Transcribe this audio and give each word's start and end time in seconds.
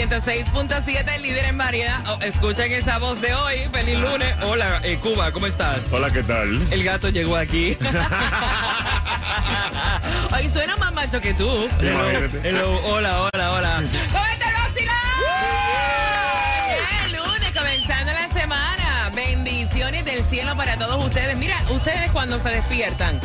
106.7, 0.00 1.14
el 1.14 1.22
líder 1.22 1.44
en 1.44 1.58
variedad. 1.58 2.02
Oh, 2.08 2.18
escuchen 2.22 2.72
esa 2.72 2.96
voz 2.96 3.20
de 3.20 3.34
hoy. 3.34 3.56
Feliz 3.70 3.98
lunes. 3.98 4.34
Hola, 4.42 4.80
eh, 4.82 4.98
Cuba, 5.02 5.30
¿cómo 5.30 5.46
estás? 5.46 5.80
Hola, 5.90 6.10
¿qué 6.10 6.22
tal? 6.22 6.58
El 6.72 6.82
gato 6.82 7.10
llegó 7.10 7.36
aquí. 7.36 7.76
Hoy 10.34 10.50
suena 10.50 10.74
más 10.78 10.94
macho 10.94 11.20
que 11.20 11.34
tú. 11.34 11.68
Imagínate. 11.82 12.48
Hello, 12.48 12.80
hola, 12.82 13.28
hola, 13.30 13.52
hola. 13.52 13.82
¿Cómo 14.10 14.24
está 14.24 14.48
el 14.48 14.54
vacilón? 14.54 14.96
El 17.04 17.12
lunes, 17.12 17.50
comenzando 17.54 18.12
la 18.12 18.32
semana. 18.32 19.10
Bendiciones 19.14 20.06
del 20.06 20.24
cielo 20.24 20.56
para 20.56 20.78
todos 20.78 21.04
ustedes. 21.04 21.36
Mira, 21.36 21.62
ustedes 21.68 22.10
cuando 22.10 22.38
se 22.38 22.48
despiertan, 22.48 23.20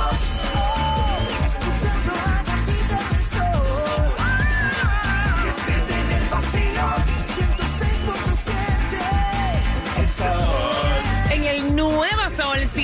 love. 0.00 0.29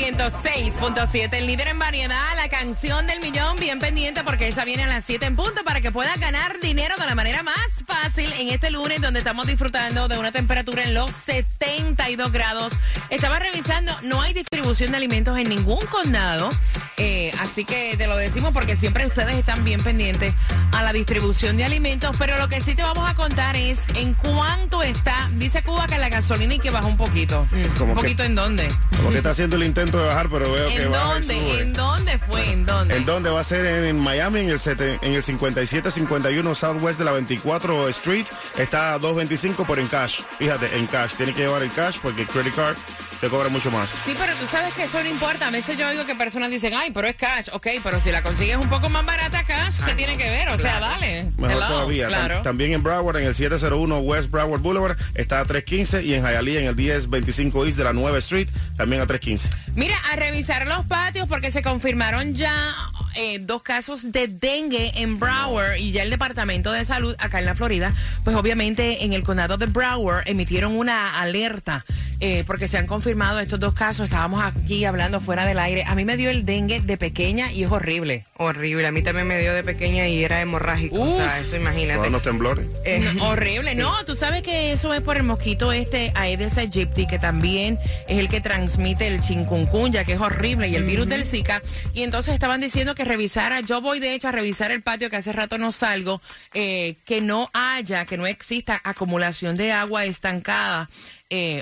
106.7, 0.06 1.33
el 1.34 1.47
líder 1.49 1.67
en 1.67 1.81
variedad, 1.81 2.37
la 2.37 2.49
canción 2.49 3.09
del 3.09 3.19
millón, 3.21 3.56
bien 3.59 3.81
pendiente 3.81 4.22
porque 4.22 4.47
esa 4.47 4.65
viene 4.65 4.84
a 4.84 4.87
las 4.87 5.05
7 5.05 5.27
en 5.27 5.34
punto 5.34 5.65
para 5.65 5.81
que 5.81 5.91
puedas 5.91 6.21
ganar 6.21 6.61
dinero 6.61 6.94
de 6.97 7.06
la 7.06 7.17
manera 7.17 7.43
más 7.43 7.56
fácil 7.84 8.33
en 8.34 8.49
este 8.50 8.71
lunes 8.71 9.00
donde 9.00 9.19
estamos 9.19 9.49
disfrutando 9.49 10.06
de 10.06 10.16
una 10.16 10.31
temperatura 10.31 10.84
en 10.84 10.95
los 10.95 11.11
72 11.11 12.31
grados. 12.31 12.72
Estaba 13.11 13.41
revisando, 13.41 13.93
no 14.03 14.22
hay 14.22 14.33
distribución 14.33 14.93
de 14.93 14.97
alimentos 14.99 15.37
en 15.39 15.49
ningún 15.49 15.84
condado, 15.87 16.50
eh, 16.99 17.33
así 17.41 17.65
que 17.65 17.97
te 17.99 18.06
lo 18.06 18.16
decimos 18.16 18.53
porque 18.53 18.77
siempre 18.77 19.06
ustedes 19.06 19.34
están 19.37 19.65
bien 19.65 19.83
pendientes 19.83 20.33
a 20.71 20.83
la 20.84 20.93
distribución 20.93 21.56
de 21.56 21.65
alimentos, 21.65 22.15
pero 22.16 22.39
lo 22.39 22.47
que 22.49 22.61
sí 22.61 22.77
te 22.77 22.83
vamos 22.84 23.11
a 23.11 23.15
contar 23.16 23.56
es 23.56 23.81
en 23.97 24.15
cuánto 24.15 24.84
está, 24.84 25.28
dice 25.34 25.62
Cuba 25.62 25.89
que 25.89 25.99
la 25.99 26.11
gasolina 26.11 26.55
y 26.55 26.59
que 26.61 26.71
bajó 26.71 26.87
un 26.87 26.97
poquito. 26.97 27.47
¿Un 27.50 27.62
que- 27.75 27.95
poquito 27.95 28.22
en 28.22 28.37
dónde? 28.37 28.69
Como 28.97 29.11
que 29.11 29.16
está 29.19 29.31
haciendo 29.31 29.56
el 29.56 29.65
intento 29.65 29.96
de 29.99 30.07
bajar, 30.07 30.29
pero 30.31 30.51
veo 30.53 30.69
que 30.69 30.83
¿En 30.83 30.91
baja 30.91 31.07
y 31.07 31.21
dónde? 31.21 31.41
sube. 31.41 31.61
¿En 31.61 31.73
dónde 31.73 32.19
fue? 32.19 32.51
¿En 32.51 32.67
dónde? 32.67 32.97
¿En 32.97 33.05
dónde 33.05 33.31
va 33.31 33.41
a 33.41 33.45
ser? 33.45 33.65
En, 33.67 33.84
en 33.84 34.01
Miami, 34.01 34.41
en 34.41 34.51
el, 34.51 34.59
sete- 34.59 34.99
en 35.03 35.12
el 35.15 35.23
5751 35.23 36.55
Southwest 36.55 36.99
de 36.99 37.05
la 37.05 37.12
24 37.12 37.89
Street. 37.89 38.27
Está 38.59 38.95
a 38.95 38.99
225 38.99 39.65
por 39.65 39.79
en 39.79 39.87
cash. 39.89 40.21
Fíjate, 40.39 40.77
en 40.77 40.87
cash. 40.87 41.15
Tienes 41.17 41.34
que 41.34 41.43
llevar 41.43 41.62
el 41.62 41.71
cash 41.73 41.97
porque 42.03 42.23
el 42.23 42.29
credit 42.29 42.55
card 42.55 42.77
te 43.21 43.28
cobra 43.28 43.49
mucho 43.49 43.71
más. 43.71 43.88
Sí, 44.04 44.15
pero 44.19 44.32
tú 44.34 44.47
sabes 44.47 44.75
que 44.75 44.84
eso 44.84 45.03
no 45.03 45.09
importa. 45.09 45.49
A 45.49 45.50
veces 45.50 45.78
yo 45.78 45.88
oigo 45.88 46.04
que 46.04 46.15
personas 46.15 46.50
dicen, 46.50 46.75
ay, 46.75 46.91
pero 46.93 47.09
es 47.09 47.16
cash. 47.16 47.49
Ok, 47.53 47.69
pero 47.82 48.00
si 48.00 48.10
la 48.10 48.22
consigues 48.22 48.56
un 48.56 48.69
poco 48.69 48.88
más 48.88 49.04
barata 49.04 49.44
cash, 49.44 49.78
¿qué 49.84 49.94
tiene 49.94 50.16
que 50.16 50.28
ver? 50.28 50.49
O 50.49 50.59
sea, 50.59 50.81
dale. 50.81 51.31
Mejor 51.37 51.56
Hello, 51.56 51.69
todavía. 51.69 52.09
Claro. 52.09 52.43
También 52.43 52.72
en 52.72 52.82
Broward, 52.82 53.16
en 53.19 53.27
el 53.27 53.34
701 53.34 53.99
West 53.99 54.31
Broward 54.31 54.60
Boulevard, 54.60 54.97
está 55.15 55.41
a 55.41 55.44
315. 55.44 56.03
Y 56.04 56.15
en 56.15 56.25
Hialeah, 56.25 56.60
en 56.60 56.66
el 56.66 56.77
1025 56.77 57.66
East 57.66 57.78
de 57.78 57.84
la 57.84 57.93
9 57.93 58.19
Street, 58.19 58.49
también 58.77 59.03
a 59.03 59.06
315. 59.06 59.48
Mira, 59.75 59.97
a 60.12 60.16
revisar 60.16 60.66
los 60.66 60.84
patios 60.87 61.27
porque 61.28 61.50
se 61.50 61.62
confirmaron 61.62 62.34
ya 62.34 62.75
eh, 63.15 63.38
dos 63.41 63.62
casos 63.62 64.12
de 64.12 64.28
dengue 64.28 64.93
en 64.97 65.19
Broward 65.19 65.77
y 65.78 65.93
ya 65.93 66.03
el 66.03 66.10
Departamento 66.10 66.71
de 66.72 66.84
Salud 66.84 67.16
acá 67.19 67.38
en 67.38 67.47
la 67.47 67.54
Florida, 67.54 67.94
pues 68.25 68.37
obviamente 68.37 69.04
en 69.04 69.15
el 69.15 69.22
condado 69.22 69.56
de 69.56 69.66
Broward 69.66 70.25
emitieron 70.27 70.77
una 70.77 71.19
alerta 71.19 71.84
eh, 72.21 72.44
porque 72.47 72.69
se 72.69 72.78
han 72.78 72.87
confirmado 72.87 73.41
estos 73.41 73.60
dos 73.60 73.75
casos. 73.75 74.04
Estábamos 74.04 74.43
aquí 74.43 74.84
hablando 74.84 75.21
fuera 75.21 75.44
del 75.47 75.59
aire. 75.59 75.84
A 75.87 75.94
mí 75.94 76.04
me 76.04 76.16
dio 76.16 76.31
el 76.31 76.44
dengue 76.47 76.81
de 76.81 76.97
pequeña 76.97 77.53
y 77.53 77.65
es 77.65 77.71
horrible. 77.71 78.25
Horrible. 78.38 78.87
A 78.87 78.93
mí 78.93 79.03
también 79.03 79.27
me 79.27 79.39
dio 79.39 79.53
de 79.54 79.63
pequeña 79.65 80.07
y 80.09 80.24
era 80.24 80.41
hemorrágico. 80.41 81.01
O 81.01 81.16
sea, 81.16 81.27
Uf. 81.27 81.36
eso 81.41 81.51
Son 81.51 81.60
imagínate. 81.60 82.10
los 82.10 82.22
temblores. 82.22 82.66
Eh, 82.84 83.01
No, 83.15 83.28
horrible. 83.30 83.74
No, 83.74 84.04
tú 84.04 84.15
sabes 84.16 84.42
que 84.42 84.72
eso 84.72 84.92
es 84.95 85.03
por 85.03 85.16
el 85.16 85.22
mosquito 85.22 85.72
este 85.72 86.13
Aedes 86.15 86.57
aegypti, 86.59 87.07
que 87.07 87.18
también 87.18 87.78
es 88.09 88.18
el 88.18 88.28
que 88.28 88.41
transmite 88.41 89.07
el 89.07 89.21
chikungunya, 89.21 90.04
que 90.04 90.13
es 90.15 90.21
horrible, 90.21 90.68
y 90.68 90.77
el 90.77 90.84
virus 90.84 91.09
del 91.09 91.24
Zika. 91.24 91.63
Y 91.95 92.03
entonces 92.03 92.34
estaban 92.34 92.60
diciendo 92.60 92.95
que 92.95 93.04
revisara, 93.04 93.60
yo 93.60 93.80
voy 93.80 94.01
de 94.01 94.15
hecho 94.15 94.28
a 94.28 94.33
revisar 94.33 94.71
el 94.71 94.83
patio, 94.83 95.10
que 95.10 95.16
hace 95.16 95.33
rato 95.33 95.59
no 95.59 95.72
salgo, 95.72 96.21
eh, 96.54 96.97
que 97.04 97.21
no 97.21 97.51
haya, 97.53 98.04
que 98.04 98.16
no 98.16 98.27
exista 98.27 98.80
acumulación 98.84 99.57
de 99.57 99.72
agua 99.72 100.04
estancada. 100.04 100.89
eh, 101.28 101.60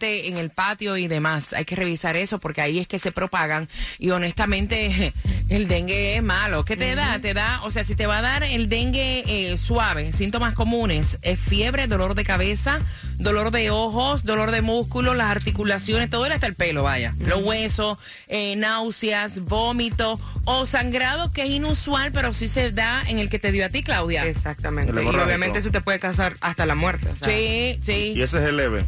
en 0.00 0.36
el 0.36 0.50
patio 0.50 0.96
y 0.96 1.08
demás. 1.08 1.52
Hay 1.52 1.64
que 1.64 1.76
revisar 1.76 2.16
eso 2.16 2.38
porque 2.38 2.60
ahí 2.60 2.78
es 2.78 2.86
que 2.86 2.98
se 2.98 3.12
propagan 3.12 3.68
y 3.98 4.10
honestamente 4.10 5.12
el 5.48 5.68
dengue 5.68 6.16
es 6.16 6.22
malo. 6.22 6.64
¿Qué 6.64 6.76
te 6.76 6.94
da? 6.94 7.18
Te 7.20 7.34
da, 7.34 7.60
o 7.64 7.70
sea, 7.70 7.84
si 7.84 7.94
te 7.94 8.06
va 8.06 8.18
a 8.18 8.22
dar 8.22 8.42
el 8.42 8.68
dengue 8.68 9.24
eh, 9.26 9.58
suave, 9.58 10.12
síntomas 10.12 10.54
comunes, 10.54 11.18
es 11.22 11.38
fiebre, 11.38 11.86
dolor 11.86 12.14
de 12.14 12.24
cabeza, 12.24 12.80
dolor 13.16 13.50
de 13.50 13.70
ojos, 13.70 14.24
dolor 14.24 14.50
de 14.50 14.62
músculos, 14.62 15.16
las 15.16 15.30
articulaciones, 15.30 16.10
todo 16.10 16.26
era 16.26 16.36
hasta 16.36 16.46
el 16.46 16.54
pelo, 16.54 16.82
vaya. 16.82 17.14
Los 17.18 17.42
huesos, 17.42 17.98
eh, 18.28 18.56
náuseas, 18.56 19.40
vómito 19.40 20.20
o 20.44 20.66
sangrado 20.66 21.32
que 21.32 21.42
es 21.42 21.50
inusual, 21.50 22.12
pero 22.12 22.32
sí 22.32 22.48
se 22.48 22.72
da 22.72 23.02
en 23.08 23.18
el 23.18 23.28
que 23.28 23.38
te 23.38 23.52
dio 23.52 23.66
a 23.66 23.68
ti, 23.68 23.82
Claudia. 23.82 24.26
Exactamente. 24.26 24.92
El 24.92 25.04
Y 25.04 25.08
obviamente 25.08 25.58
eso 25.58 25.70
te 25.70 25.80
puede 25.80 25.98
causar 25.98 26.36
hasta 26.40 26.66
la 26.66 26.74
muerte. 26.74 27.08
o 27.10 27.16
sea, 27.16 27.28
Sí, 27.28 27.78
sí. 27.82 28.12
Y 28.16 28.22
ese 28.22 28.38
es 28.38 28.44
el 28.44 28.56
leve. 28.56 28.84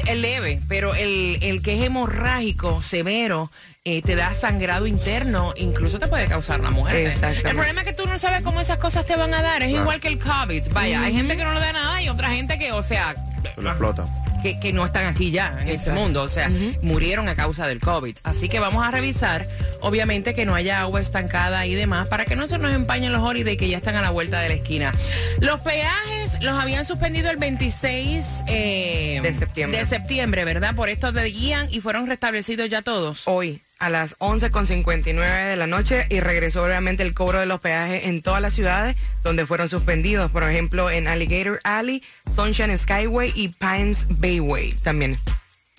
Es 0.00 0.16
leve, 0.16 0.60
pero 0.68 0.94
el, 0.94 1.38
el 1.42 1.62
que 1.62 1.74
es 1.76 1.82
hemorrágico, 1.82 2.82
severo, 2.82 3.50
eh, 3.84 4.02
te 4.02 4.16
da 4.16 4.32
sangrado 4.34 4.86
interno, 4.86 5.52
incluso 5.56 5.98
te 5.98 6.06
puede 6.06 6.26
causar 6.26 6.60
la 6.60 6.70
muerte. 6.70 7.12
El 7.44 7.54
problema 7.54 7.82
es 7.82 7.86
que 7.88 7.92
tú 7.92 8.06
no 8.06 8.18
sabes 8.18 8.40
cómo 8.42 8.60
esas 8.60 8.78
cosas 8.78 9.04
te 9.06 9.14
van 9.16 9.32
a 9.34 9.42
dar. 9.42 9.62
Es 9.62 9.68
Claro. 9.68 9.82
igual 9.82 10.00
que 10.00 10.08
el 10.08 10.18
COVID. 10.18 10.68
Vaya, 10.72 11.02
hay 11.02 11.14
gente 11.14 11.36
que 11.36 11.44
no 11.44 11.52
le 11.52 11.60
da 11.60 11.72
nada 11.72 12.02
y 12.02 12.08
otra 12.08 12.30
gente 12.30 12.58
que, 12.58 12.72
o 12.72 12.82
sea, 12.82 13.14
Se 13.54 13.60
lo 13.62 13.68
explota. 13.70 14.06
que, 14.42 14.58
que 14.60 14.72
no 14.72 14.84
están 14.86 15.06
aquí 15.06 15.30
ya 15.30 15.48
en 15.60 15.68
este 15.68 15.72
Exacto. 15.90 16.00
mundo, 16.00 16.22
o 16.22 16.28
sea, 16.28 16.50
murieron 16.82 17.28
a 17.28 17.34
causa 17.34 17.66
del 17.66 17.80
COVID. 17.80 18.16
Así 18.24 18.48
que 18.48 18.58
vamos 18.60 18.86
a 18.86 18.90
revisar, 18.90 19.46
obviamente, 19.80 20.34
que 20.34 20.44
no 20.46 20.54
haya 20.54 20.80
agua 20.80 21.00
estancada 21.00 21.66
y 21.66 21.74
demás, 21.74 22.08
para 22.08 22.24
que 22.24 22.36
no 22.36 22.46
se 22.48 22.58
nos 22.58 22.72
empañen 22.72 23.12
los 23.12 23.22
holidays 23.22 23.56
que 23.58 23.68
ya 23.68 23.78
están 23.78 23.96
a 23.96 24.02
la 24.02 24.10
vuelta 24.10 24.40
de 24.40 24.48
la 24.48 24.54
esquina. 24.54 24.94
Los 25.40 25.60
peajes 25.60 26.23
los 26.42 26.58
habían 26.58 26.86
suspendido 26.86 27.30
el 27.30 27.36
26 27.36 28.44
eh, 28.46 29.20
De 29.22 29.34
septiembre. 29.34 29.78
de 29.78 29.86
septiembre, 29.86 30.44
¿verdad? 30.44 30.74
Por 30.74 30.88
esto 30.88 31.12
de 31.12 31.30
Ian 31.30 31.68
y 31.70 31.80
fueron 31.80 32.06
restablecidos 32.06 32.68
ya 32.70 32.82
todos. 32.82 33.22
Hoy 33.26 33.60
a 33.78 33.90
las 33.90 34.16
11.59 34.18 35.48
de 35.48 35.56
la 35.56 35.66
noche 35.66 36.06
y 36.08 36.20
regresó 36.20 36.64
obviamente 36.64 37.02
el 37.02 37.12
cobro 37.12 37.40
de 37.40 37.46
los 37.46 37.60
peajes 37.60 38.06
en 38.06 38.22
todas 38.22 38.40
las 38.40 38.54
ciudades 38.54 38.96
donde 39.22 39.46
fueron 39.46 39.68
suspendidos. 39.68 40.30
Por 40.30 40.42
ejemplo, 40.44 40.90
en 40.90 41.06
Alligator 41.08 41.60
Alley, 41.64 42.02
Sunshine 42.34 42.78
Skyway 42.78 43.32
y 43.34 43.48
Pines 43.48 44.06
Bayway 44.08 44.72
también. 44.82 45.18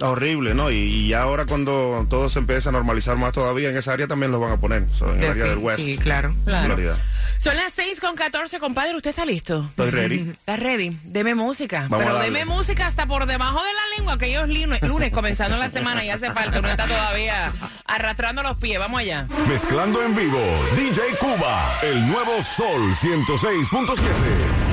Horrible, 0.02 0.54
¿no? 0.54 0.72
Y, 0.72 0.76
y 0.76 1.08
ya 1.10 1.22
ahora 1.22 1.46
cuando 1.46 2.06
todo 2.10 2.30
se 2.30 2.40
empieza 2.40 2.70
a 2.70 2.72
normalizar 2.74 3.16
más 3.18 3.32
todavía, 3.32 3.70
en 3.70 3.78
esa 3.78 3.94
área 3.94 4.08
también 4.08 4.32
lo 4.32 4.40
van 4.40 4.52
a 4.52 4.58
poner. 4.60 4.88
so, 4.92 5.10
en 5.14 5.24
el 5.24 5.32
área 5.32 5.46
del 5.46 5.58
West. 5.58 5.84
Sí, 5.84 5.98
claro. 5.98 6.36
Claro. 6.46 6.66
Florida. 6.66 6.98
Son 7.38 7.56
las 7.56 7.74
6 7.74 8.02
con 8.02 8.16
14, 8.16 8.60
compadre. 8.60 8.96
¿Usted 8.96 9.12
está 9.12 9.26
listo? 9.26 9.66
Estoy 9.70 9.92
ready. 9.92 10.30
¿Está 10.32 10.58
ready? 10.58 10.98
Deme 11.04 11.36
música. 11.36 11.86
Vamos 11.90 12.06
Pero 12.06 12.20
deme 12.20 12.44
música 12.44 12.88
hasta 12.88 13.06
por 13.06 13.26
debajo 13.26 13.64
de 13.64 13.72
la 13.72 13.98
lengua, 13.98 14.16
aquellos 14.16 14.50
lunes, 14.50 14.82
lunes 14.82 15.12
comenzando 15.12 15.56
la 15.58 15.70
semana 15.70 16.04
y 16.04 16.10
hace 16.10 16.32
falta. 16.32 16.60
Uno 16.60 16.70
está 16.70 16.88
todavía 16.88 17.54
arrastrando 17.86 18.44
los 18.44 18.58
pies. 18.58 18.80
Vamos 18.80 19.00
allá. 19.00 19.28
Mezclando 19.48 20.02
en 20.02 20.16
vivo, 20.16 20.42
DJ 20.76 21.02
Cuba, 21.20 21.80
el 21.84 22.08
nuevo 22.08 22.42
Sol 22.42 22.94
106.7. 22.96 24.65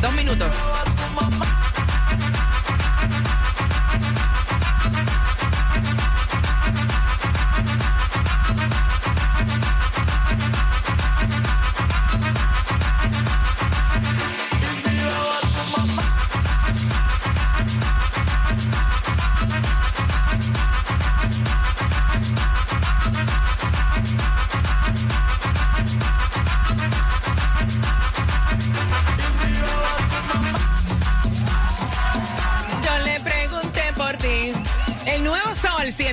Dos 0.00 0.12
minutos. 0.14 0.54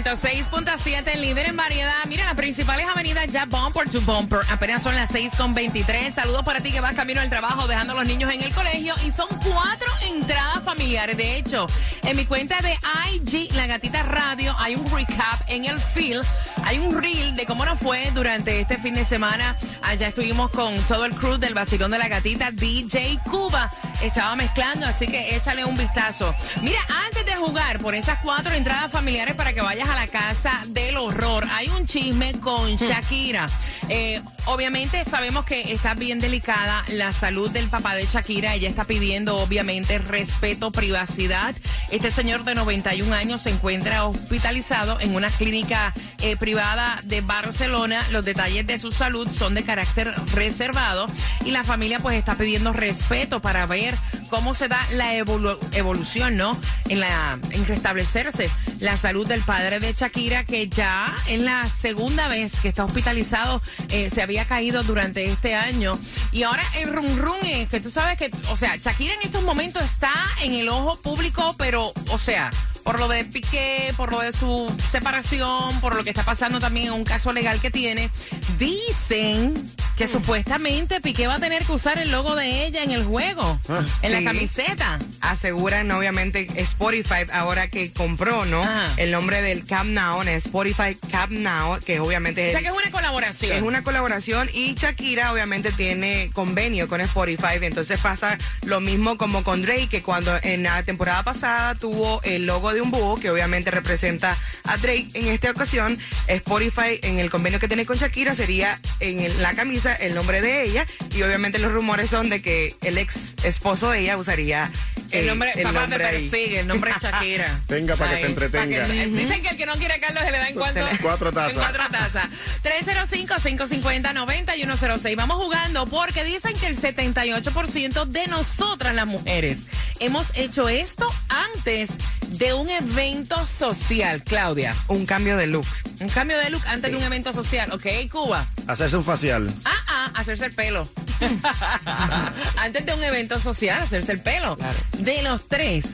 106.7, 0.07 1.15
líder 1.15 1.49
en 1.49 1.57
variedad. 1.57 2.05
Mira, 2.07 2.23
las 2.23 2.35
principales 2.35 2.87
avenidas 2.87 3.27
ya 3.27 3.45
bumper 3.45 3.89
to 3.89 3.99
bumper. 3.99 4.39
Apenas 4.49 4.81
son 4.81 4.95
las 4.95 5.11
6.23. 5.11 6.13
Saludos 6.13 6.43
para 6.45 6.61
ti 6.61 6.71
que 6.71 6.79
vas 6.79 6.95
camino 6.95 7.19
al 7.19 7.27
trabajo 7.27 7.67
dejando 7.67 7.91
a 7.91 7.97
los 7.97 8.07
niños 8.07 8.31
en 8.33 8.41
el 8.41 8.53
colegio. 8.53 8.95
Y 9.05 9.11
son 9.11 9.27
cuatro 9.43 9.87
entradas 10.09 10.63
familiares. 10.63 11.17
De 11.17 11.35
hecho, 11.35 11.67
en 12.03 12.15
mi 12.15 12.25
cuenta 12.25 12.57
de 12.61 12.77
IG, 13.15 13.53
La 13.53 13.67
Gatita 13.67 14.01
Radio, 14.03 14.55
hay 14.57 14.75
un 14.75 14.89
recap 14.89 15.41
en 15.47 15.65
el 15.65 15.77
field. 15.77 16.25
Hay 16.67 16.79
un 16.79 17.01
reel 17.01 17.33
de 17.33 17.45
cómo 17.45 17.63
nos 17.63 17.79
fue 17.79 18.11
durante 18.13 18.59
este 18.59 18.77
fin 18.77 18.93
de 18.93 19.05
semana. 19.05 19.55
Allá 19.81 20.09
estuvimos 20.09 20.51
con 20.51 20.77
todo 20.81 21.05
el 21.05 21.15
crew 21.15 21.37
del 21.37 21.53
Vacilón 21.53 21.91
de 21.91 21.97
la 21.97 22.09
Gatita, 22.09 22.51
DJ 22.51 23.19
Cuba. 23.23 23.71
Estaba 24.03 24.35
mezclando, 24.35 24.85
así 24.85 25.07
que 25.07 25.33
échale 25.33 25.63
un 25.63 25.77
vistazo. 25.77 26.35
Mira, 26.61 26.79
antes 27.05 27.25
de 27.25 27.37
jugar 27.37 27.79
por 27.79 27.95
esas 27.95 28.19
cuatro 28.19 28.53
entradas 28.53 28.91
familiares 28.91 29.33
para 29.35 29.53
que 29.53 29.61
vayas 29.61 29.87
a 29.87 29.95
la 29.95 30.07
casa 30.07 30.61
del 30.67 30.97
horror, 30.97 31.47
hay 31.53 31.69
un 31.69 31.85
chisme 31.87 32.33
con 32.41 32.75
Shakira. 32.75 33.47
Eh, 33.87 34.21
obviamente 34.47 35.03
sabemos 35.05 35.45
que 35.45 35.71
está 35.71 35.93
bien 35.93 36.19
delicada 36.19 36.83
la 36.89 37.11
salud 37.11 37.49
del 37.51 37.69
papá 37.69 37.95
de 37.95 38.05
Shakira. 38.05 38.55
Ella 38.55 38.69
está 38.69 38.83
pidiendo, 38.83 39.37
obviamente, 39.37 39.97
respeto, 39.97 40.71
privacidad. 40.71 41.55
Este 41.91 42.11
señor 42.11 42.43
de 42.43 42.55
91 42.55 43.13
años 43.13 43.41
se 43.41 43.51
encuentra 43.51 44.05
hospitalizado 44.05 44.99
en 44.99 45.15
una 45.15 45.29
clínica 45.29 45.93
eh, 46.21 46.35
privada 46.37 46.99
de 47.03 47.21
Barcelona. 47.21 48.05
Los 48.11 48.25
detalles 48.25 48.65
de 48.65 48.79
su 48.79 48.91
salud 48.91 49.27
son 49.29 49.53
de 49.53 49.63
carácter 49.63 50.13
reservado 50.33 51.07
y 51.45 51.51
la 51.51 51.63
familia 51.63 51.99
pues 51.99 52.17
está 52.17 52.35
pidiendo 52.35 52.73
respeto 52.73 53.39
para 53.41 53.65
ver 53.65 53.95
cómo 54.29 54.53
se 54.53 54.67
da 54.67 54.79
la 54.93 55.13
evolu- 55.15 55.57
evolución, 55.73 56.37
¿no? 56.37 56.57
En 56.89 56.99
la 56.99 57.39
en 57.51 57.65
restablecerse 57.65 58.49
la 58.79 58.97
salud 58.97 59.27
del 59.27 59.41
padre 59.41 59.79
de 59.79 59.93
Shakira 59.93 60.43
que 60.43 60.67
ya 60.69 61.15
en 61.27 61.45
la 61.45 61.67
segunda 61.67 62.27
vez 62.27 62.51
que 62.61 62.69
está 62.69 62.85
hospitalizado 62.85 63.61
eh, 63.89 64.09
se 64.13 64.21
había 64.21 64.45
caído 64.45 64.83
durante 64.83 65.25
este 65.25 65.55
año 65.55 65.97
y 66.31 66.43
ahora 66.43 66.63
el 66.75 66.93
rum 66.93 67.17
rum 67.17 67.37
es 67.43 67.69
que 67.69 67.79
tú 67.79 67.89
sabes 67.89 68.17
que, 68.17 68.31
o 68.49 68.57
sea, 68.57 68.75
Shakira 68.75 69.13
en 69.15 69.21
estos 69.23 69.43
momentos 69.43 69.83
está 69.83 70.11
en 70.43 70.53
el 70.53 70.69
ojo 70.69 70.99
público, 71.01 71.55
pero, 71.57 71.91
o 72.11 72.17
sea, 72.19 72.51
por 72.83 72.99
lo 72.99 73.07
de 73.07 73.25
Piqué, 73.25 73.93
por 73.97 74.11
lo 74.11 74.19
de 74.19 74.31
su 74.33 74.73
separación, 74.89 75.79
por 75.81 75.95
lo 75.95 76.03
que 76.03 76.11
está 76.11 76.23
pasando 76.23 76.59
también 76.59 76.87
en 76.87 76.93
un 76.93 77.03
caso 77.03 77.33
legal 77.33 77.59
que 77.59 77.71
tiene, 77.71 78.09
dicen 78.57 79.69
que 79.97 80.07
supuestamente 80.07 81.01
Piqué 81.01 81.25
va 81.27 81.35
a 81.35 81.39
tener 81.39 81.65
que 81.65 81.71
usar 81.71 81.97
el 81.97 82.11
logo 82.11 82.35
de 82.35 82.65
ella 82.67 82.83
en 82.83 82.91
el 82.91 83.03
juego, 83.03 83.59
en 84.03 84.11
la 84.11 84.23
camiseta. 84.23 84.99
Aseguran 85.21 85.89
obviamente 85.91 86.47
Spotify 86.55 87.25
ahora 87.33 87.69
que 87.69 87.91
compró, 87.91 88.45
¿no? 88.45 88.63
El 88.97 89.11
nombre 89.11 89.41
del 89.41 89.65
Cap 89.65 89.85
Now, 89.85 90.21
en 90.21 90.27
Spotify 90.29 90.95
Cap 91.11 91.31
Now, 91.31 91.79
que 91.83 91.99
obviamente 91.99 92.41
O 92.43 92.45
es 92.45 92.51
sea 92.51 92.59
el- 92.59 92.65
que 92.65 92.71
es 92.71 92.77
una 92.77 92.91
colaboración. 92.91 93.51
Es 93.57 93.63
una 93.63 93.83
colaboración 93.83 94.49
y 94.53 94.75
Shakira 94.75 95.31
obviamente 95.33 95.71
tiene 95.71 96.29
convenio 96.33 96.87
con 96.87 97.01
Spotify, 97.01 97.57
entonces 97.61 97.99
pasa 97.99 98.37
lo 98.63 98.79
mismo 98.79 99.17
como 99.17 99.43
con 99.43 99.63
Drake, 99.63 99.87
que 99.89 100.03
cuando 100.03 100.37
en 100.43 100.63
la 100.63 100.83
temporada 100.83 101.23
pasada 101.23 101.73
tuvo 101.75 102.21
el 102.23 102.45
logo 102.45 102.71
de 102.73 102.81
un 102.81 102.91
búho, 102.91 103.15
que 103.19 103.31
obviamente 103.31 103.71
representa 103.71 104.37
a 104.63 104.77
Drake, 104.77 105.07
en 105.15 105.27
esta 105.29 105.49
ocasión 105.49 105.97
Spotify 106.27 106.99
en 107.01 107.17
el 107.19 107.29
convenio 107.31 107.59
que 107.59 107.67
tiene 107.67 107.85
con 107.85 107.97
Shakira 107.97 108.35
sería 108.35 108.79
en 108.99 109.21
el- 109.21 109.41
la 109.41 109.53
camisa 109.55 109.86
usa 109.87 109.95
el 109.95 110.13
nombre 110.15 110.41
de 110.41 110.63
ella 110.63 110.85
y 111.15 111.21
obviamente 111.21 111.59
los 111.59 111.71
rumores 111.71 112.09
son 112.09 112.27
de 112.29 112.41
que 112.41 112.75
el 112.81 112.97
ex 112.97 113.35
esposo 113.43 113.91
de 113.91 113.99
ella 114.01 114.17
usaría 114.17 114.69
El 115.11 115.25
eh, 115.25 115.27
nombre, 115.27 115.53
papá 115.63 115.81
nombre 115.81 115.99
te 115.99 116.05
ahí. 116.05 116.31
el 116.57 116.67
nombre 116.67 116.91
es 116.91 116.97
Shakira. 117.01 117.61
Venga, 117.67 117.95
para 117.95 118.15
que 118.15 118.21
se 118.21 118.27
entretenga. 118.27 118.87
Dicen 118.87 119.41
que 119.41 119.49
el 119.49 119.57
que 119.57 119.65
no 119.65 119.73
quiere 119.75 119.95
a 119.95 119.99
Carlos 119.99 120.23
se 120.23 120.31
le 120.31 120.37
da 120.37 120.47
en 120.49 120.55
cuánto? 120.55 120.79
Cuatro 121.01 121.31
tazas. 121.31 121.53
En 121.53 121.59
cuatro 121.59 121.83
tazas. 121.89 122.29
305-550-9106. 122.63 125.15
Vamos 125.15 125.37
jugando 125.37 125.87
porque 125.87 126.25
dicen 126.25 126.53
que 126.57 126.67
el 126.67 126.79
78% 126.79 128.05
de 128.05 128.27
nosotras 128.27 128.93
las 128.93 129.07
mujeres 129.07 129.61
hemos 129.99 130.31
hecho 130.35 130.69
esto 130.69 131.07
antes 131.29 131.89
de 132.27 132.53
un 132.53 132.69
evento 132.69 133.45
social, 133.45 134.23
Claudia. 134.23 134.75
Un 134.87 135.05
cambio 135.05 135.37
de 135.37 135.47
looks. 135.47 135.83
Un 135.99 136.09
cambio 136.09 136.37
de 136.37 136.49
look 136.49 136.61
antes 136.67 136.91
de 136.91 136.97
un 136.97 137.03
evento 137.03 137.33
social. 137.33 137.71
Ok, 137.71 137.85
Cuba. 138.11 138.45
Hacerse 138.67 138.97
un 138.97 139.03
facial. 139.03 139.53
Ah, 139.65 139.71
ah, 139.87 140.11
hacerse 140.15 140.45
el 140.45 140.53
pelo. 140.53 140.87
Antes 142.57 142.85
de 142.85 142.93
un 142.93 143.03
evento 143.03 143.39
social, 143.39 143.81
hacerse 143.81 144.11
el 144.11 144.21
pelo. 144.21 144.55
Claro. 144.55 144.77
De 144.99 145.23
los 145.23 145.47
tres, 145.47 145.85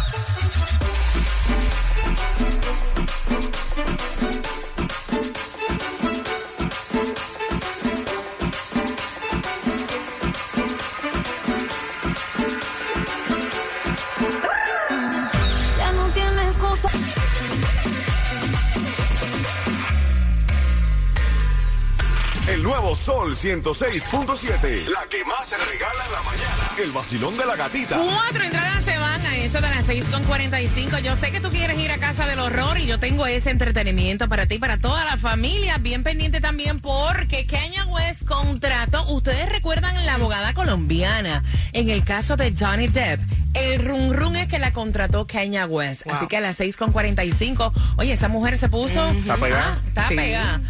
Nuevo 22.65 22.97
Sol 22.97 23.37
106.7. 23.37 24.89
La 24.89 25.07
que 25.11 25.23
más 25.25 25.47
se 25.47 25.57
regala 25.59 26.05
en 26.07 26.13
la 26.13 26.23
mañana. 26.23 26.83
El 26.83 26.93
vacilón 26.93 27.37
de 27.37 27.45
la 27.45 27.57
gatita. 27.57 27.99
Cuatro 27.99 28.43
entradas 28.43 28.83
se 28.85 28.97
van 28.97 29.27
a 29.27 29.37
eso 29.37 29.61
de 29.61 29.69
las 29.69 29.85
6 29.85 30.09
con 30.09 30.25
45. 30.25 30.99
Yo 30.99 31.15
sé 31.17 31.31
que 31.31 31.41
tú 31.41 31.51
quieres 31.51 31.79
ir 31.79 31.93
a 31.93 31.99
Casa 31.99 32.27
del 32.27 32.41
Horror 32.41 32.79
y 32.79 32.87
yo 32.87 32.99
tengo 32.99 33.27
ese 33.27 33.51
entretenimiento 33.51 34.31
para 34.31 34.47
ti, 34.47 34.59
para 34.59 34.79
toda 34.79 35.05
la 35.05 35.19
familia. 35.19 35.77
Bien 35.77 36.03
pendiente 36.03 36.41
también 36.41 36.81
porque 36.81 37.47
Kenya 37.47 37.85
West 37.85 38.25
contrató, 38.25 39.13
ustedes 39.13 39.47
recuerdan 39.51 40.07
la 40.07 40.15
abogada 40.15 40.55
colombiana 40.55 41.45
en 41.75 41.91
el 41.91 42.03
caso 42.03 42.37
de 42.37 42.55
Johnny 42.59 42.89
Depp. 42.89 43.21
El 43.53 43.85
run 43.85 44.15
run 44.15 44.37
es 44.37 44.49
que 44.49 44.59
la 44.59 44.73
contrató 44.73 45.27
Kenya 45.27 45.67
West. 45.67 46.05
Wow. 46.07 46.15
Así 46.15 46.27
que 46.27 46.39
a 46.39 46.41
las 46.41 46.57
6 46.57 46.77
con 46.77 46.93
45, 46.93 47.73
oye, 47.99 48.13
esa 48.15 48.29
mujer 48.29 48.59
se 48.59 48.69
puso... 48.69 49.07
Está 49.07 49.37
pegada. 49.37 49.79
Está 49.87 50.09
pegada. 50.09 50.61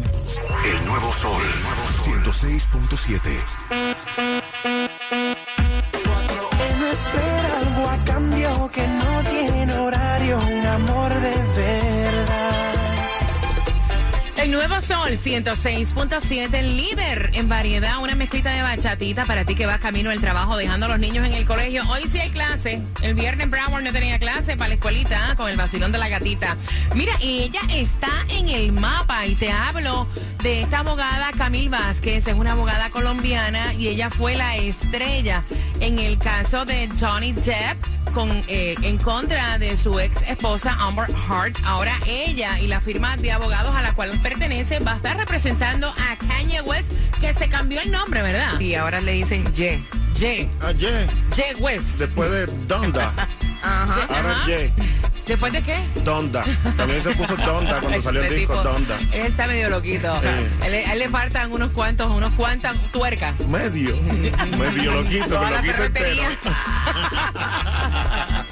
El 0.65 0.85
nuevo 0.87 1.13
Sol 1.13 1.43
106.7. 2.03 3.29
No 6.79 6.87
espera 6.87 7.59
algo 7.59 7.87
a 7.87 8.03
cambio 8.05 8.71
que 8.71 8.87
no 8.87 9.23
tiene 9.29 9.71
horario, 9.75 10.39
un 10.39 10.65
amor 10.65 11.04
nuevo 14.55 14.79
Sol 14.79 15.11
106.7, 15.11 16.53
el 16.53 16.77
líder 16.77 17.31
en 17.33 17.49
variedad, 17.49 18.01
una 18.01 18.15
mezclita 18.15 18.51
de 18.51 18.61
bachatita 18.61 19.25
para 19.25 19.43
ti 19.43 19.53
que 19.53 19.65
vas 19.65 19.81
camino 19.81 20.11
al 20.11 20.21
trabajo 20.21 20.55
dejando 20.55 20.85
a 20.85 20.89
los 20.89 20.99
niños 20.99 21.27
en 21.27 21.33
el 21.33 21.45
colegio. 21.45 21.83
Hoy 21.89 22.03
sí 22.07 22.19
hay 22.19 22.29
clase. 22.29 22.81
El 23.01 23.15
viernes 23.15 23.49
Broward 23.49 23.83
no 23.83 23.91
tenía 23.91 24.17
clase 24.17 24.55
para 24.55 24.69
la 24.69 24.75
escuelita 24.75 25.31
¿ah? 25.31 25.35
con 25.35 25.49
el 25.49 25.57
vacilón 25.57 25.91
de 25.91 25.97
la 25.97 26.07
gatita. 26.07 26.55
Mira, 26.95 27.13
y 27.21 27.43
ella 27.43 27.61
está 27.69 28.25
en 28.29 28.47
el 28.47 28.71
mapa 28.71 29.25
y 29.25 29.35
te 29.35 29.51
hablo 29.51 30.07
de 30.41 30.61
esta 30.61 30.79
abogada 30.79 31.31
Camil 31.37 31.69
Vázquez, 31.69 32.25
es 32.25 32.33
una 32.33 32.53
abogada 32.53 32.89
colombiana 32.91 33.73
y 33.73 33.89
ella 33.89 34.09
fue 34.09 34.35
la 34.35 34.55
estrella 34.55 35.43
en 35.81 35.99
el 35.99 36.17
caso 36.17 36.63
de 36.63 36.89
Johnny 36.97 37.33
Depp 37.33 37.94
con, 38.13 38.29
eh, 38.47 38.75
en 38.81 38.97
contra 38.97 39.57
de 39.57 39.77
su 39.77 39.99
ex 39.99 40.21
esposa 40.23 40.75
Amber 40.79 41.07
Hart. 41.29 41.57
Ahora 41.65 41.93
ella 42.05 42.59
y 42.59 42.67
la 42.67 42.81
firma 42.81 43.17
de 43.17 43.31
abogados 43.31 43.75
a 43.75 43.81
la 43.81 43.93
cual 43.93 44.19
pertenece 44.21 44.79
va 44.79 44.93
a 44.93 44.95
estar 44.97 45.17
representando 45.17 45.89
a 45.89 46.15
Kanye 46.27 46.61
West, 46.61 46.91
que 47.19 47.33
se 47.33 47.47
cambió 47.49 47.81
el 47.81 47.91
nombre, 47.91 48.21
¿verdad? 48.21 48.59
Y 48.59 48.75
ahora 48.75 49.01
le 49.01 49.13
dicen 49.13 49.43
Ye. 49.53 49.79
Ye, 50.19 50.49
Ayer, 50.61 51.07
Ye 51.35 51.55
West. 51.59 51.97
después 51.97 52.31
de 52.31 52.45
Donda. 52.67 53.13
Ajá. 53.63 54.07
Ahora 54.09 54.31
Ajá. 54.31 54.47
Ye, 54.47 54.71
¿Después 55.25 55.51
de 55.53 55.63
qué? 55.63 55.79
Donda. 56.03 56.43
También 56.77 57.01
se 57.01 57.09
puso 57.15 57.35
Donda 57.35 57.79
cuando 57.79 57.99
salió 58.01 58.19
el 58.21 58.27
Este 58.27 58.39
disco 58.39 58.57
tipo, 58.57 58.69
Donda. 58.69 58.97
Él 59.11 59.25
está 59.25 59.47
medio 59.47 59.69
loquito. 59.69 60.21
Sí. 60.21 60.27
A 60.61 60.93
él 60.93 60.99
le 60.99 61.09
faltan 61.09 61.51
unos 61.51 61.71
cuantos, 61.71 62.11
unos 62.11 62.31
cuantas 62.33 62.75
tuercas. 62.91 63.33
Medio. 63.47 63.97
Medio 64.57 64.91
loquito, 65.01 65.41
la 65.41 65.49
loquito 65.49 65.83
entero. 65.83 66.23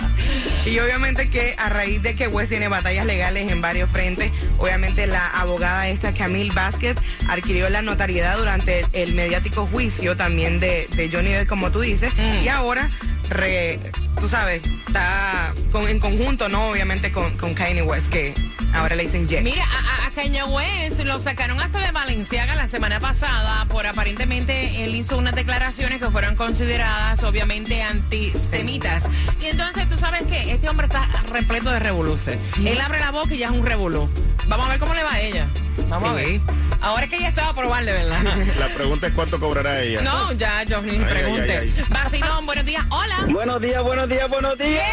Y 0.66 0.80
obviamente 0.80 1.30
que 1.30 1.56
a 1.58 1.68
raíz 1.68 2.02
de 2.02 2.16
que 2.16 2.28
West 2.30 2.50
tiene 2.50 2.70
batallas 2.70 3.06
legales 3.06 3.52
en 3.52 3.62
varios 3.62 3.90
frentes, 3.90 4.32
obviamente 4.58 5.06
la 5.08 5.28
abogada 5.28 5.90
esta 5.90 6.14
Camille 6.14 6.54
Vázquez 6.54 6.96
adquirió 7.28 7.70
la 7.70 7.82
notariedad 7.82 8.38
durante 8.38 8.86
el 8.94 9.14
mediático 9.14 9.66
juicio 9.66 10.16
también 10.16 10.62
de, 10.62 10.88
de 10.96 11.10
Johnny 11.12 11.32
Depp, 11.34 11.50
como 11.50 11.70
tú 11.72 11.82
dices, 11.82 12.14
Mm. 12.16 12.44
y 12.46 12.48
ahora, 12.48 12.90
re- 13.30 13.80
tú 14.24 14.30
sabes, 14.30 14.62
está 14.88 15.54
con- 15.74 15.90
en 15.90 16.00
conjunto, 16.00 16.48
¿no? 16.48 16.70
Obviamente 16.70 17.12
con, 17.12 17.36
con 17.38 17.54
Kanye 17.54 17.82
West, 17.82 18.08
que 18.08 18.34
ahora 18.74 18.96
le 18.96 19.04
dicen 19.04 19.28
Ye. 19.28 19.42
Mira, 19.42 19.66
a, 19.66 20.08
a- 20.08 20.12
Kanye 20.12 20.44
West 20.46 21.02
lo 21.04 21.20
sacaron 21.20 21.60
hasta 21.60 21.80
de 21.80 21.92
Valenciaga 21.92 22.56
la 22.56 22.68
semana 22.70 23.02
pasada 23.02 23.66
por 23.66 23.86
aparentemente 23.86 24.86
él 24.86 24.96
hizo 24.96 25.18
unas 25.18 25.36
declaraciones 25.36 26.00
que 26.00 26.10
fueron 26.10 26.38
consideradas 26.38 27.22
obviamente 27.26 27.82
antisemitas. 27.84 29.04
Y 29.42 29.48
entonces 29.48 29.90
tú 29.90 29.98
sabes 29.98 30.24
que 30.24 30.52
este 30.52 30.70
hombre 30.70 30.86
está 30.88 31.06
repleto 31.30 31.70
de 31.72 31.80
revoluciones. 31.80 32.40
Él 32.66 32.80
abre 32.80 33.02
la 33.02 33.12
boca 33.12 33.34
y 33.34 33.40
ya 33.40 33.48
es 33.48 33.52
un 33.52 33.66
revolú. 33.66 34.08
Vamos 34.48 34.68
a 34.68 34.70
ver 34.70 34.80
cómo 34.80 34.94
le 34.94 35.04
va 35.04 35.16
a 35.16 35.20
ella. 35.20 35.48
Vamos 35.90 36.12
a 36.12 36.14
ver. 36.14 36.40
Ahora 36.82 37.06
es 37.06 37.10
que 37.10 37.16
ella 37.18 37.32
se 37.32 37.40
va 37.42 37.48
a 37.50 37.56
probar 37.56 37.86
de 37.86 37.94
verdad. 37.94 38.22
La 38.60 38.68
pregunta 38.68 39.08
es 39.08 39.14
cuánto 39.14 39.40
cobrará 39.40 39.80
ella. 39.82 40.02
No, 40.02 40.34
ya, 40.34 40.58
ay, 40.60 40.66
pregunte. 40.66 41.58
ay, 41.58 41.74
ay. 41.78 41.86
Vacilón, 41.90 42.46
buenos 42.46 42.66
días. 42.66 42.84
Hola. 42.90 43.26
Buenos 43.30 43.62
días, 43.62 43.82
buenos 43.82 44.10
días, 44.10 44.13
buenos 44.30 44.58
días. 44.58 44.86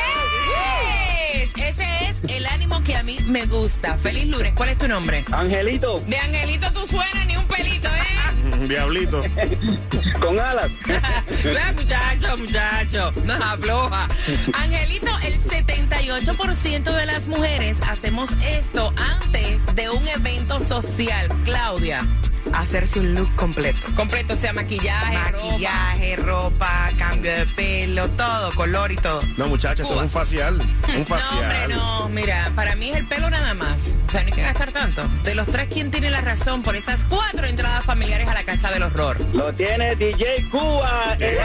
Yes. 1.32 1.50
Ese 1.56 1.84
es 2.08 2.16
el 2.28 2.46
ánimo 2.46 2.82
que 2.82 2.96
a 2.96 3.02
mí 3.02 3.18
me 3.26 3.44
gusta. 3.46 3.96
Feliz 3.98 4.26
lunes. 4.26 4.52
¿Cuál 4.54 4.70
es 4.70 4.78
tu 4.78 4.88
nombre? 4.88 5.24
Angelito, 5.30 6.00
De 6.00 6.16
Angelito 6.16 6.72
tú 6.72 6.86
suenas 6.86 7.26
ni 7.26 7.36
un 7.36 7.46
pelito, 7.46 7.88
¿eh? 7.88 8.66
Diablito. 8.66 9.22
con 10.20 10.40
alas. 10.40 10.70
Muchacho, 11.76 12.36
muchacho, 12.36 13.12
no 13.24 13.34
afloja. 13.34 14.08
Angelito, 14.54 15.10
el 15.22 15.40
78% 15.40 16.82
de 16.82 17.06
las 17.06 17.26
mujeres 17.26 17.78
hacemos 17.88 18.32
esto 18.46 18.92
antes 18.96 19.64
de 19.74 19.90
un 19.90 20.06
evento 20.08 20.60
social. 20.60 21.28
Claudia, 21.44 22.06
Hacerse 22.52 22.98
un 23.00 23.14
look 23.14 23.34
completo. 23.36 23.78
completo, 23.94 24.34
o 24.34 24.36
sea, 24.36 24.52
maquillaje, 24.52 25.16
ropa. 25.30 25.46
Maquillaje, 25.46 26.16
ropa, 26.16 26.90
cambio 26.98 27.32
de 27.32 27.46
pelo, 27.46 28.08
todo, 28.10 28.52
color 28.54 28.92
y 28.92 28.96
todo. 28.96 29.20
No, 29.36 29.46
muchachos, 29.48 29.86
eso 29.86 29.96
es 29.96 30.02
un 30.02 30.10
facial. 30.10 30.54
Un 30.54 30.66
No, 30.88 30.94
hombre, 30.94 31.04
facial. 31.04 31.70
no, 31.70 32.08
mira, 32.08 32.50
para 32.56 32.74
mí 32.76 32.90
es 32.90 32.96
el 32.96 33.06
pelo 33.06 33.30
nada 33.30 33.54
más. 33.54 33.80
O 34.08 34.10
sea, 34.10 34.22
no 34.22 34.26
hay 34.28 34.32
que 34.32 34.42
gastar 34.42 34.72
tanto. 34.72 35.06
De 35.22 35.34
los 35.34 35.46
tres, 35.46 35.68
¿quién 35.72 35.90
tiene 35.90 36.10
la 36.10 36.20
razón 36.20 36.62
por 36.62 36.74
esas 36.74 37.04
cuatro 37.04 37.46
entradas 37.46 37.84
familiares 37.84 38.28
a 38.28 38.34
la 38.34 38.42
casa 38.44 38.70
del 38.70 38.82
horror? 38.82 39.18
Lo 39.32 39.52
tiene 39.52 39.94
DJ 39.96 40.44
Cuba. 40.50 41.16
El- 41.20 41.36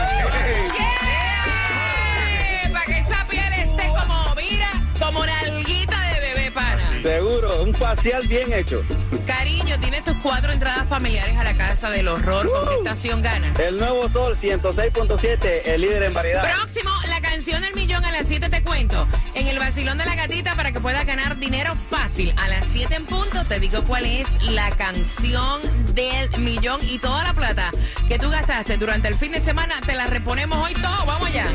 Seguro, 7.06 7.62
un 7.62 7.72
facial 7.76 8.28
bien 8.28 8.52
hecho. 8.52 8.82
Cariño, 9.28 9.80
tienes 9.80 10.04
tus 10.04 10.18
cuatro 10.24 10.52
entradas 10.52 10.90
familiares 10.90 11.38
a 11.38 11.44
la 11.44 11.56
casa 11.56 11.92
del 11.92 12.08
horror. 12.08 12.50
¿Con 12.50 12.68
qué 12.68 12.76
estación 12.78 13.22
ganas? 13.22 13.60
El 13.60 13.78
nuevo 13.78 14.10
Sol 14.10 14.36
106.7, 14.42 15.62
el 15.66 15.82
líder 15.82 16.02
en 16.02 16.14
variedad. 16.16 16.52
Próximo, 16.52 16.90
la 17.08 17.22
canción 17.22 17.62
del 17.62 17.76
millón 17.76 18.04
a 18.04 18.12
las 18.12 18.28
7 18.28 18.50
te 18.50 18.64
cuento. 18.64 19.08
En 19.36 19.48
el 19.48 19.60
vacilón 19.60 20.00
de 20.00 20.06
la 20.06 20.16
gatita 20.16 20.56
para 20.56 20.72
que 20.72 20.80
puedas 20.80 21.06
ganar 21.06 21.38
dinero 21.38 21.76
fácil. 21.76 22.34
A 22.38 22.48
las 22.48 22.66
7 22.70 22.96
en 22.96 23.06
punto 23.06 23.46
te 23.48 23.60
digo 23.60 23.84
cuál 23.84 24.08
es 24.08 24.28
la 24.42 24.72
canción 24.72 25.62
del 25.94 26.40
millón 26.40 26.80
y 26.82 26.98
toda 26.98 27.24
la 27.24 27.34
plata 27.36 27.70
que 28.10 28.18
tú 28.18 28.32
gastaste 28.32 28.78
durante 28.78 29.10
el 29.10 29.14
fin 29.14 29.32
de 29.32 29.42
semana 29.42 29.76
te 29.86 29.94
la 29.94 30.08
reponemos 30.08 30.58
hoy 30.58 30.74
todo. 30.74 31.06
Vamos 31.06 31.30
allá. 31.30 31.46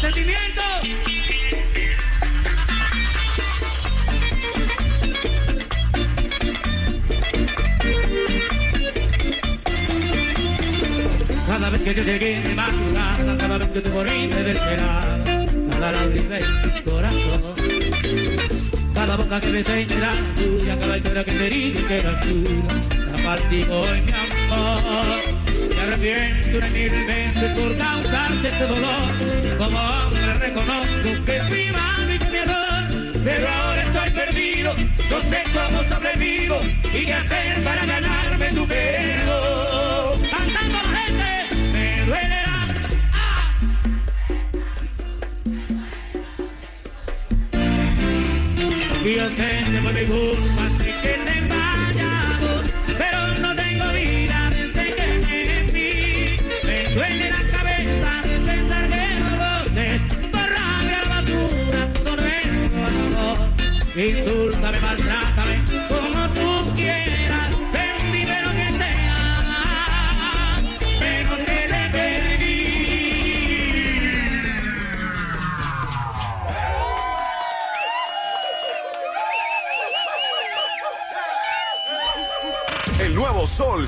Sentimiento. 0.00 1.17
Que 11.88 11.94
yo 11.94 12.02
llegué 12.02 12.42
de 12.42 12.54
madrugada, 12.54 13.36
cada 13.38 13.56
vez 13.56 13.68
que 13.68 13.80
tú 13.80 13.90
moriste 13.90 14.42
desesperada, 14.42 15.24
cada 15.70 15.92
lágrima 15.92 16.34
de 16.34 16.44
mi 16.74 16.82
corazón. 16.82 17.54
Cada 18.94 19.16
boca 19.16 19.40
que 19.40 19.50
besé 19.52 19.82
era 19.82 20.12
tuya, 20.36 20.78
cada 20.78 20.96
historia 20.98 21.24
que 21.24 21.32
te 21.32 21.48
dije 21.48 21.84
que 21.86 21.96
era 21.98 22.20
tuya, 22.20 23.06
la 23.12 23.22
partí 23.24 23.62
hoy 23.70 24.00
mi 24.02 24.12
amor. 24.12 25.20
Me 25.70 25.80
arrepiento 25.80 26.60
de 26.60 26.70
mil 26.76 27.06
veces 27.06 27.58
por 27.58 27.78
causarte 27.78 28.48
este 28.48 28.66
dolor, 28.66 29.56
como 29.56 29.78
hombre 29.78 30.34
reconozco 30.34 31.24
que 31.24 31.40
fui 31.48 31.70
malo 31.72 32.14
y 32.14 32.18
que 32.18 32.30
mi 32.30 32.36
error, 32.36 33.22
pero 33.24 33.48
ahora 33.48 33.82
estoy 33.82 34.10
perdido, 34.10 34.74
no 34.74 35.20
sé 35.30 35.42
cómo 35.54 35.82
sobrevivo 35.84 36.60
y 36.92 37.06
qué 37.06 37.14
hacer 37.14 37.64
para 37.64 37.86
ganarme 37.86 38.48
tu 38.50 38.66
perdón. 38.66 39.87
Yo 49.18 49.28
sé 49.30 49.48
que 49.70 49.78
por 49.82 49.92
mi 49.94 50.04
culpa 50.06 50.64
sé 50.78 50.90
que 51.02 51.14
te 51.26 51.36
fallado, 51.48 52.50
pero 52.98 53.18
no 53.42 53.50
tengo 53.56 53.86
vida 53.92 54.38
desde 54.50 54.84
que 54.96 55.06
me 55.26 55.40
fui. 55.70 55.92
Me 56.66 56.76
duele 56.94 57.26
la 57.30 57.42
cabeza 57.54 58.10
de 58.28 58.34
pensar 58.46 58.84
que 58.94 59.04
no 59.20 59.32
por 60.30 60.46
rabia 60.56 60.98
la 61.02 61.08
basura, 61.14 61.80
tormento 62.04 62.78
amor. 62.86 63.38
Insúltame, 63.96 64.78
maltrátame 64.80 65.37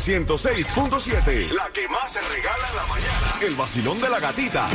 106.7. 0.01 1.53
La 1.53 1.69
que 1.75 1.87
más 1.89 2.11
se 2.11 2.21
regala 2.23 2.69
en 2.71 2.77
la 2.77 2.87
mañana. 2.87 3.47
El 3.47 3.55
vacilón 3.55 4.01
de 4.01 4.09
la 4.09 4.19
gatita. 4.19 4.69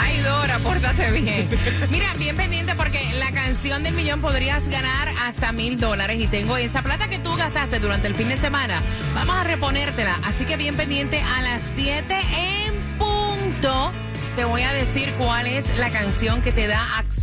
Ay, 0.00 0.18
Dora, 0.20 0.58
pórtate 0.60 1.10
bien. 1.10 1.48
Mira, 1.90 2.14
bien 2.14 2.34
pendiente 2.34 2.74
porque 2.74 3.04
la 3.18 3.30
canción 3.32 3.82
del 3.82 3.92
millón 3.92 4.22
podrías 4.22 4.66
ganar 4.70 5.10
hasta 5.20 5.52
mil 5.52 5.78
dólares 5.78 6.18
y 6.18 6.26
tengo 6.28 6.56
esa 6.56 6.82
plata 6.82 7.08
que 7.08 7.18
tú 7.18 7.36
gastaste 7.36 7.78
durante 7.78 8.08
el 8.08 8.14
fin 8.14 8.30
de 8.30 8.38
semana. 8.38 8.80
Vamos 9.14 9.36
a 9.36 9.44
reponértela. 9.44 10.18
Así 10.24 10.46
que 10.46 10.56
bien 10.56 10.76
pendiente 10.76 11.20
a 11.20 11.42
las 11.42 11.60
7 11.76 12.14
en 12.36 12.74
punto. 12.98 13.92
Te 14.34 14.44
voy 14.44 14.62
a 14.62 14.72
decir 14.72 15.12
cuál 15.18 15.46
es 15.46 15.76
la 15.76 15.90
canción 15.90 16.40
que 16.40 16.52
te 16.52 16.66
da 16.66 16.98
acceso 16.98 17.13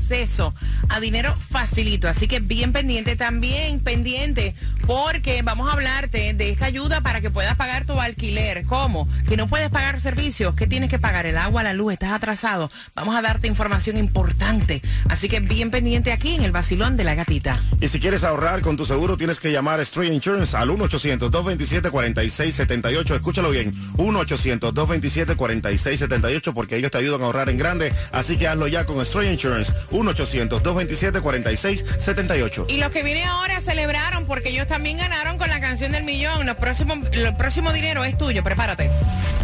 a 0.89 0.99
dinero 0.99 1.35
facilito. 1.49 2.09
Así 2.09 2.27
que 2.27 2.39
bien 2.39 2.73
pendiente, 2.73 3.15
también 3.15 3.79
pendiente, 3.79 4.55
porque 4.85 5.41
vamos 5.41 5.69
a 5.69 5.73
hablarte 5.73 6.33
de 6.33 6.49
esta 6.49 6.65
ayuda 6.65 7.01
para 7.01 7.21
que 7.21 7.29
puedas 7.29 7.55
pagar 7.55 7.85
tu 7.85 7.99
alquiler. 7.99 8.65
¿Cómo? 8.65 9.07
Que 9.29 9.37
no 9.37 9.47
puedes 9.47 9.69
pagar 9.69 10.01
servicios. 10.01 10.55
¿Qué 10.55 10.65
tienes 10.67 10.89
que 10.89 10.99
pagar? 10.99 11.25
El 11.25 11.37
agua, 11.37 11.63
la 11.63 11.71
luz, 11.73 11.93
estás 11.93 12.11
atrasado. 12.11 12.69
Vamos 12.93 13.15
a 13.15 13.21
darte 13.21 13.47
información 13.47 13.95
importante. 13.97 14.81
Así 15.07 15.29
que 15.29 15.39
bien 15.39 15.71
pendiente 15.71 16.11
aquí 16.11 16.35
en 16.35 16.43
el 16.43 16.51
vacilón 16.51 16.97
de 16.97 17.05
la 17.05 17.15
gatita. 17.15 17.57
Y 17.79 17.87
si 17.87 18.01
quieres 18.01 18.25
ahorrar 18.25 18.61
con 18.61 18.75
tu 18.75 18.85
seguro, 18.85 19.15
tienes 19.15 19.39
que 19.39 19.49
llamar 19.51 19.79
a 19.79 19.83
Street 19.83 20.11
Insurance 20.11 20.57
al 20.57 20.69
1-800-227-4678. 20.71 23.15
Escúchalo 23.15 23.51
bien. 23.51 23.71
1-800-227-4678 23.97 26.53
porque 26.53 26.75
ellos 26.75 26.91
te 26.91 26.97
ayudan 26.97 27.21
a 27.21 27.25
ahorrar 27.25 27.49
en 27.49 27.57
grande. 27.57 27.93
Así 28.11 28.37
que 28.37 28.47
hazlo 28.47 28.67
ya 28.67 28.85
con 28.85 28.99
Street 29.01 29.31
Insurance. 29.31 29.71
1-800-227-4678. 30.01 32.65
Y 32.69 32.77
los 32.77 32.91
que 32.91 33.03
vienen 33.03 33.25
ahora 33.25 33.61
celebraron 33.61 34.25
porque 34.25 34.49
ellos 34.49 34.67
también 34.67 34.97
ganaron 34.97 35.37
con 35.37 35.49
la 35.49 35.59
canción 35.61 35.91
del 35.91 36.03
millón. 36.03 36.45
Los 36.45 36.57
próximos, 36.57 36.99
el 37.11 37.35
próximo 37.35 37.71
dinero 37.73 38.03
es 38.03 38.17
tuyo. 38.17 38.43
Prepárate. 38.43 38.89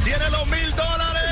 ¡Tiene 0.04 0.30
los 0.30 0.46
mil 0.48 0.70
dólares! 0.72 1.24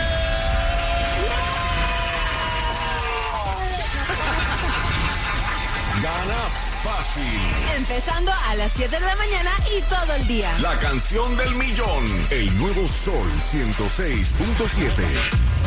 Gana 6.03 6.49
fácil. 6.83 7.39
Empezando 7.77 8.31
a 8.31 8.55
las 8.55 8.71
7 8.73 8.99
de 8.99 9.05
la 9.05 9.15
mañana 9.15 9.51
y 9.75 9.81
todo 9.83 10.13
el 10.13 10.27
día. 10.27 10.51
La 10.59 10.77
canción 10.79 11.35
del 11.38 11.55
millón. 11.55 12.03
El 12.29 12.55
nuevo 12.57 12.88
Sol 12.88 13.27
106.7. 13.51 14.91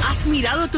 ¿Has 0.07 0.27
mirado 0.27 0.69
tu 0.69 0.77